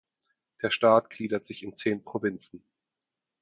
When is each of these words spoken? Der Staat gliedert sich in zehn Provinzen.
Der 0.63 0.71
Staat 0.71 1.11
gliedert 1.11 1.45
sich 1.45 1.61
in 1.61 1.77
zehn 1.77 2.03
Provinzen. 2.03 2.63